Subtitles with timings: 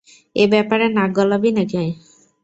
[0.35, 1.63] এ ব্যাপারে নাক গলাবি না!